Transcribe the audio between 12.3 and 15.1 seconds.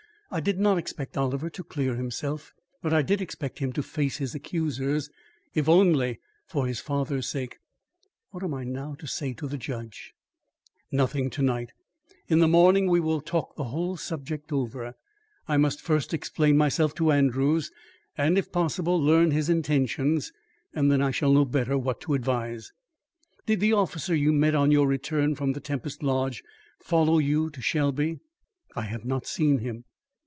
the morning we will talk the whole subject over.